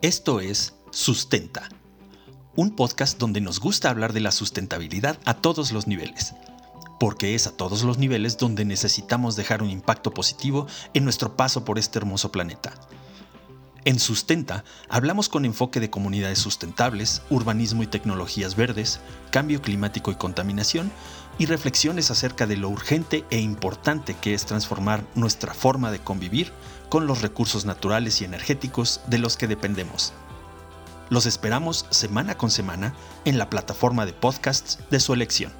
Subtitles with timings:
[0.00, 1.68] Esto es Sustenta,
[2.54, 6.34] un podcast donde nos gusta hablar de la sustentabilidad a todos los niveles,
[7.00, 11.64] porque es a todos los niveles donde necesitamos dejar un impacto positivo en nuestro paso
[11.64, 12.74] por este hermoso planeta.
[13.88, 19.00] En Sustenta hablamos con enfoque de comunidades sustentables, urbanismo y tecnologías verdes,
[19.30, 20.92] cambio climático y contaminación,
[21.38, 26.52] y reflexiones acerca de lo urgente e importante que es transformar nuestra forma de convivir
[26.90, 30.12] con los recursos naturales y energéticos de los que dependemos.
[31.08, 32.92] Los esperamos semana con semana
[33.24, 35.50] en la plataforma de podcasts de su elección.